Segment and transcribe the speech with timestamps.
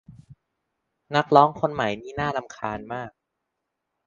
[1.15, 3.11] นักร้องคนใหม่นี่น่ารำคาญมาก